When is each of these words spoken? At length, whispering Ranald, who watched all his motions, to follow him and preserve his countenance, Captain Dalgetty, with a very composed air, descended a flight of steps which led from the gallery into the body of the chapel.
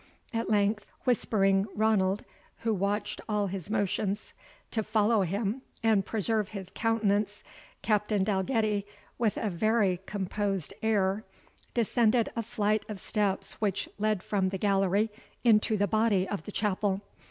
At 0.33 0.49
length, 0.49 0.87
whispering 1.03 1.67
Ranald, 1.75 2.25
who 2.61 2.73
watched 2.73 3.21
all 3.29 3.45
his 3.45 3.69
motions, 3.69 4.33
to 4.71 4.81
follow 4.81 5.21
him 5.21 5.61
and 5.83 6.03
preserve 6.03 6.47
his 6.49 6.69
countenance, 6.73 7.43
Captain 7.83 8.23
Dalgetty, 8.23 8.87
with 9.19 9.37
a 9.37 9.51
very 9.51 9.99
composed 10.07 10.73
air, 10.81 11.23
descended 11.75 12.29
a 12.35 12.41
flight 12.41 12.83
of 12.89 12.99
steps 12.99 13.61
which 13.61 13.87
led 13.99 14.23
from 14.23 14.49
the 14.49 14.57
gallery 14.57 15.11
into 15.43 15.77
the 15.77 15.85
body 15.87 16.27
of 16.27 16.45
the 16.45 16.51
chapel. 16.51 17.01